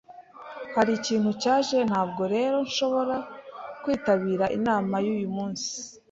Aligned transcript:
Hari 0.75 0.91
ikintu 0.99 1.31
cyaje, 1.41 1.77
ntabwo 1.89 2.21
rero 2.35 2.57
nshobora 2.67 3.15
kwitabira 3.81 4.45
inama 4.57 4.95
yuyu 5.05 5.29
munsi. 5.35 5.69